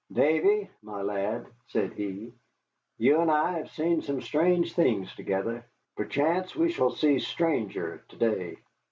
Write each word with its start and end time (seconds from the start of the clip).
"Davy, 0.11 0.67
my 0.81 1.03
lad," 1.03 1.45
said 1.67 1.93
he, 1.93 2.33
"you 2.97 3.19
and 3.21 3.29
I 3.29 3.51
have 3.59 3.69
seen 3.69 4.01
some 4.01 4.19
strange 4.19 4.73
things 4.73 5.13
together. 5.13 5.63
Perchance 5.95 6.55
we 6.55 6.71
shall 6.71 6.89
see 6.89 7.19
stranger 7.19 8.03
to 8.07 8.15
day." 8.15 8.57